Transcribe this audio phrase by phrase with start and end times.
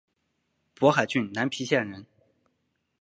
[0.77, 2.07] 勃海郡南皮县人。